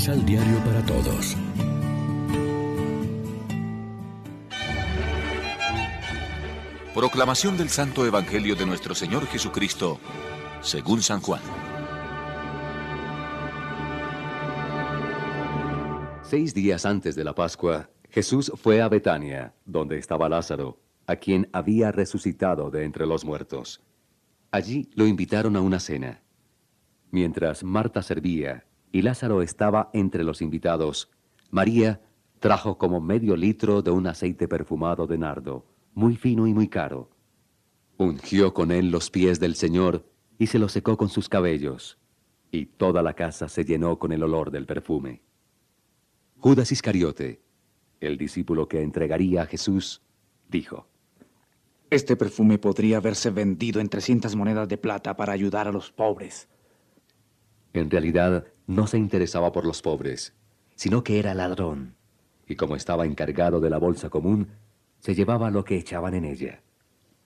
[0.00, 1.36] Misal Diario para Todos.
[6.94, 10.00] Proclamación del Santo Evangelio de nuestro Señor Jesucristo,
[10.62, 11.42] según San Juan.
[16.22, 21.50] Seis días antes de la Pascua, Jesús fue a Betania, donde estaba Lázaro, a quien
[21.52, 23.82] había resucitado de entre los muertos.
[24.50, 26.22] Allí lo invitaron a una cena.
[27.10, 31.10] Mientras Marta servía y Lázaro estaba entre los invitados,
[31.50, 32.00] María
[32.40, 37.10] trajo como medio litro de un aceite perfumado de nardo, muy fino y muy caro.
[37.98, 40.06] Ungió con él los pies del Señor
[40.38, 41.98] y se los secó con sus cabellos,
[42.50, 45.22] y toda la casa se llenó con el olor del perfume.
[46.38, 47.42] Judas Iscariote,
[48.00, 50.00] el discípulo que entregaría a Jesús,
[50.48, 50.88] dijo,
[51.90, 56.48] Este perfume podría haberse vendido en 300 monedas de plata para ayudar a los pobres.
[57.72, 60.34] En realidad no se interesaba por los pobres,
[60.74, 61.94] sino que era ladrón,
[62.46, 64.48] y como estaba encargado de la bolsa común,
[64.98, 66.62] se llevaba lo que echaban en ella.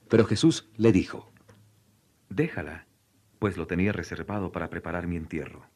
[0.08, 1.30] Pero Jesús le dijo,
[2.28, 2.86] Déjala,
[3.38, 5.66] pues lo tenía reservado para preparar mi entierro.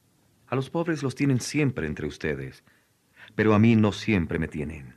[0.46, 2.64] A los pobres los tienen siempre entre ustedes,
[3.34, 4.96] pero a mí no siempre me tienen.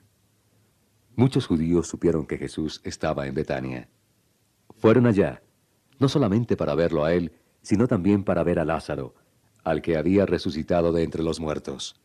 [1.16, 3.90] Muchos judíos supieron que Jesús estaba en Betania.
[4.78, 5.44] Fueron allá,
[6.00, 9.14] no solamente para verlo a él, sino también para ver a Lázaro,
[9.64, 12.00] al que había resucitado de entre los muertos.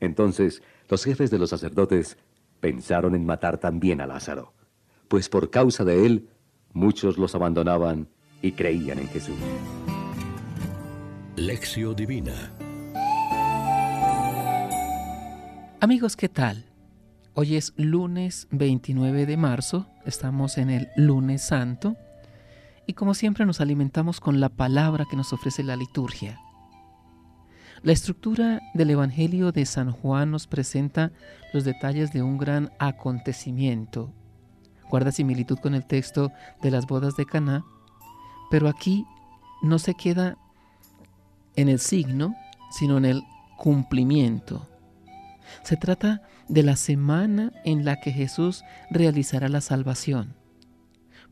[0.00, 2.16] Entonces los jefes de los sacerdotes
[2.60, 4.52] pensaron en matar también a Lázaro,
[5.08, 6.28] pues por causa de él
[6.72, 8.08] muchos los abandonaban
[8.42, 9.36] y creían en Jesús.
[11.36, 12.52] Lección Divina
[15.80, 16.64] Amigos, ¿qué tal?
[17.34, 21.96] Hoy es lunes 29 de marzo, estamos en el lunes santo
[22.86, 26.40] y como siempre nos alimentamos con la palabra que nos ofrece la liturgia.
[27.86, 31.12] La estructura del Evangelio de San Juan nos presenta
[31.52, 34.12] los detalles de un gran acontecimiento.
[34.90, 37.64] Guarda similitud con el texto de las bodas de Caná,
[38.50, 39.06] pero aquí
[39.62, 40.36] no se queda
[41.54, 42.34] en el signo,
[42.72, 43.22] sino en el
[43.56, 44.66] cumplimiento.
[45.62, 50.34] Se trata de la semana en la que Jesús realizará la salvación.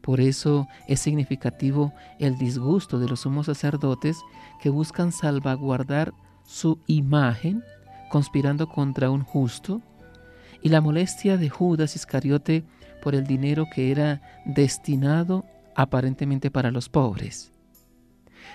[0.01, 4.19] Por eso es significativo el disgusto de los sumos sacerdotes
[4.63, 6.15] que buscan salvaguardar
[6.45, 7.65] su imagen
[8.11, 9.83] conspirando contra un justo
[10.63, 12.65] y la molestia de Judas Iscariote
[13.03, 15.45] por el dinero que era destinado
[15.75, 17.53] aparentemente para los pobres.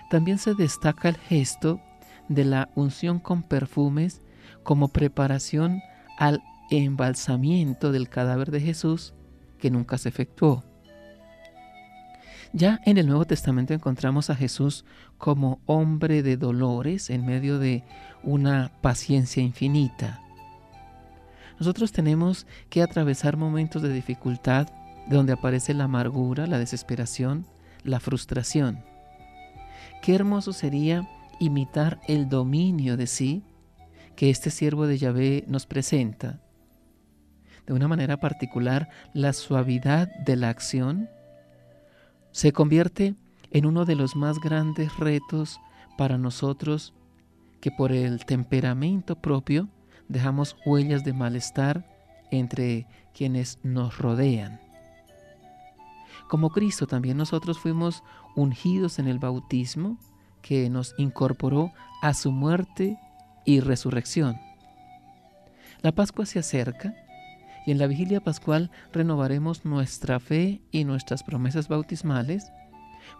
[0.09, 1.81] También se destaca el gesto
[2.27, 4.21] de la unción con perfumes
[4.63, 5.81] como preparación
[6.17, 9.13] al embalsamiento del cadáver de Jesús
[9.57, 10.63] que nunca se efectuó.
[12.51, 14.83] Ya en el Nuevo Testamento encontramos a Jesús
[15.19, 17.83] como hombre de dolores en medio de
[18.23, 20.21] una paciencia infinita.
[21.59, 24.67] Nosotros tenemos que atravesar momentos de dificultad
[25.09, 27.45] donde aparece la amargura, la desesperación,
[27.83, 28.83] la frustración.
[30.01, 31.07] Qué hermoso sería
[31.39, 33.43] imitar el dominio de sí
[34.15, 36.41] que este siervo de Yahvé nos presenta.
[37.67, 41.09] De una manera particular, la suavidad de la acción
[42.31, 43.15] se convierte
[43.51, 45.59] en uno de los más grandes retos
[45.97, 46.93] para nosotros
[47.61, 49.67] que por el temperamento propio
[50.07, 51.85] dejamos huellas de malestar
[52.31, 54.59] entre quienes nos rodean.
[56.29, 58.03] Como Cristo también nosotros fuimos
[58.35, 59.97] ungidos en el bautismo
[60.41, 62.97] que nos incorporó a su muerte
[63.45, 64.37] y resurrección.
[65.81, 66.93] La Pascua se acerca
[67.65, 72.51] y en la vigilia pascual renovaremos nuestra fe y nuestras promesas bautismales,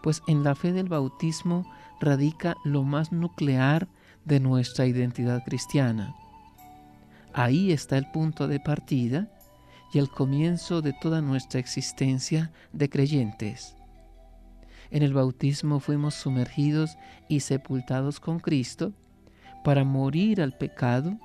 [0.01, 1.69] pues en la fe del bautismo
[1.99, 3.87] radica lo más nuclear
[4.25, 6.15] de nuestra identidad cristiana.
[7.33, 9.29] Ahí está el punto de partida
[9.93, 13.75] y el comienzo de toda nuestra existencia de creyentes.
[14.91, 16.97] En el bautismo fuimos sumergidos
[17.27, 18.93] y sepultados con Cristo,
[19.63, 21.17] para morir al pecado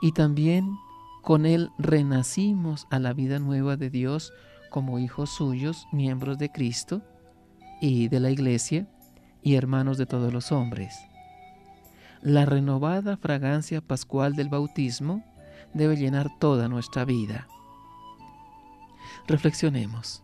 [0.00, 0.76] y también
[1.22, 4.32] con Él renacimos a la vida nueva de Dios
[4.70, 7.02] como hijos suyos, miembros de Cristo
[7.80, 8.86] y de la Iglesia
[9.42, 10.94] y hermanos de todos los hombres.
[12.20, 15.24] La renovada fragancia pascual del bautismo
[15.72, 17.48] debe llenar toda nuestra vida.
[19.26, 20.22] Reflexionemos.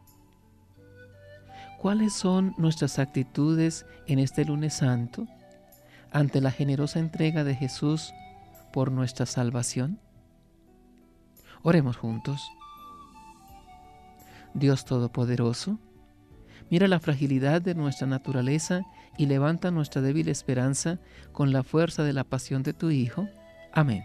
[1.78, 5.26] ¿Cuáles son nuestras actitudes en este lunes santo?
[6.10, 8.12] ante la generosa entrega de Jesús
[8.72, 9.98] por nuestra salvación?
[11.62, 12.50] Oremos juntos.
[14.54, 15.78] Dios Todopoderoso,
[16.70, 18.82] mira la fragilidad de nuestra naturaleza
[19.16, 20.98] y levanta nuestra débil esperanza
[21.32, 23.28] con la fuerza de la pasión de tu Hijo,
[23.72, 24.04] Amén.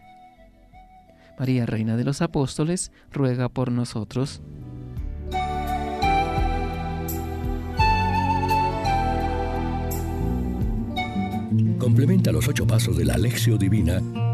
[1.39, 4.41] María, Reina de los Apóstoles, ruega por nosotros.
[11.79, 14.01] Complementa los ocho pasos de la Alexio Divina